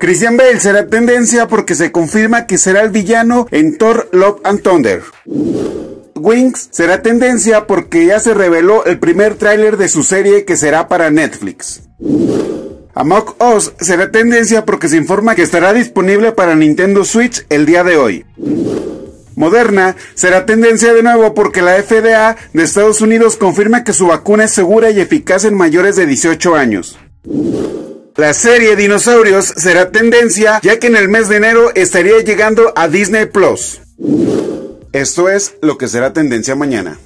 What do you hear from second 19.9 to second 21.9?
será tendencia de nuevo porque la